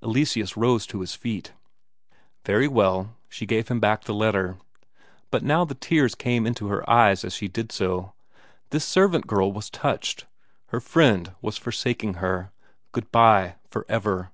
Eleseus 0.00 0.56
rose 0.56 0.86
to 0.86 1.00
his 1.00 1.16
feet. 1.16 1.54
Very 2.44 2.68
well; 2.68 3.16
she 3.28 3.46
gave 3.46 3.66
him 3.66 3.80
back 3.80 4.04
the 4.04 4.14
letter. 4.14 4.56
But 5.32 5.42
now 5.42 5.64
the 5.64 5.74
tears 5.74 6.14
came 6.14 6.46
into 6.46 6.68
her 6.68 6.88
eyes 6.88 7.24
as 7.24 7.32
she 7.34 7.48
did 7.48 7.72
so; 7.72 8.12
this 8.70 8.84
servant 8.84 9.26
girl 9.26 9.52
was 9.52 9.70
touched; 9.70 10.26
her 10.66 10.78
friend 10.78 11.32
was 11.40 11.58
forsaking 11.58 12.14
her 12.22 12.52
good 12.92 13.10
bye 13.10 13.56
for 13.68 13.84
ever! 13.88 14.30